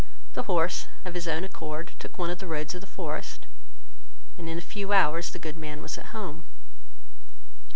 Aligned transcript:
The 0.33 0.49
horse, 0.49 0.87
of 1.05 1.13
his 1.13 1.27
own 1.27 1.43
accord, 1.43 1.91
took 1.99 2.17
one 2.17 2.31
of 2.31 2.39
the 2.39 2.47
roads 2.47 2.73
of 2.73 2.81
the 2.81 2.87
forest; 2.87 3.45
and 4.35 4.49
in 4.49 4.57
a 4.57 4.65
few 4.65 4.91
hours 4.93 5.29
the 5.29 5.37
good 5.37 5.57
man 5.59 5.79
was 5.83 5.95
at 5.95 6.07
home. 6.07 6.45